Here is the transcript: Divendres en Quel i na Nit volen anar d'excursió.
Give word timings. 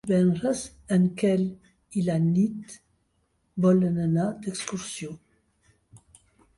Divendres 0.09 0.61
en 0.95 1.05
Quel 1.23 1.43
i 2.01 2.03
na 2.09 2.17
Nit 2.25 2.75
volen 3.69 4.03
anar 4.09 4.29
d'excursió. 4.45 5.17